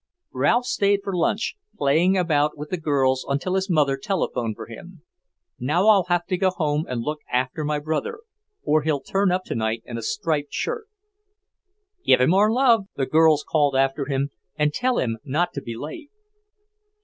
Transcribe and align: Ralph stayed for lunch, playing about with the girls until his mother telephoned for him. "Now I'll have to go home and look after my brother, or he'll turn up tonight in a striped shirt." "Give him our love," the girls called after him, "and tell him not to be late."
Ralph 0.33 0.65
stayed 0.65 1.01
for 1.03 1.15
lunch, 1.15 1.57
playing 1.77 2.17
about 2.17 2.57
with 2.57 2.71
the 2.71 2.77
girls 2.77 3.23
until 3.29 3.53
his 3.53 3.69
mother 3.69 3.97
telephoned 3.97 4.55
for 4.55 4.65
him. 4.65 5.03
"Now 5.59 5.87
I'll 5.89 6.05
have 6.05 6.25
to 6.25 6.37
go 6.37 6.49
home 6.49 6.87
and 6.89 7.01
look 7.03 7.19
after 7.31 7.63
my 7.63 7.77
brother, 7.77 8.21
or 8.63 8.81
he'll 8.81 9.01
turn 9.01 9.31
up 9.31 9.43
tonight 9.43 9.83
in 9.85 9.99
a 9.99 10.01
striped 10.01 10.53
shirt." 10.55 10.87
"Give 12.03 12.19
him 12.19 12.33
our 12.33 12.49
love," 12.51 12.85
the 12.95 13.05
girls 13.05 13.45
called 13.47 13.75
after 13.75 14.05
him, 14.07 14.31
"and 14.57 14.73
tell 14.73 14.97
him 14.97 15.19
not 15.23 15.53
to 15.53 15.61
be 15.61 15.75
late." 15.77 16.09